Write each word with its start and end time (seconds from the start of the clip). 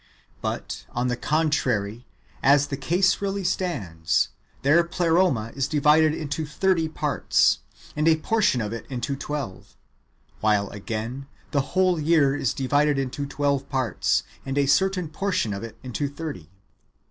But, 0.41 0.87
on 0.93 1.09
the 1.09 1.15
contrary, 1.15 2.07
as 2.41 2.65
the 2.69 2.75
case 2.75 3.21
really 3.21 3.43
stands, 3.43 4.29
their 4.63 4.83
Pleroma 4.83 5.51
is 5.55 5.67
divided 5.67 6.15
into 6.15 6.43
thirty 6.43 6.89
parts, 6.89 7.59
and 7.95 8.07
a 8.07 8.15
portion 8.17 8.61
of 8.61 8.73
it 8.73 8.87
into 8.89 9.15
twelve; 9.15 9.77
v^hile 10.43 10.71
again 10.71 11.27
the 11.51 11.77
whole 11.77 11.99
year 11.99 12.35
is 12.35 12.55
divided 12.55 12.97
into 12.97 13.27
twelve 13.27 13.69
parts, 13.69 14.23
and 14.43 14.57
a 14.57 14.65
certain 14.65 15.07
portion 15.07 15.53
of 15.53 15.61
it 15.63 15.77
into 15.83 16.07
thirty. 16.07 16.49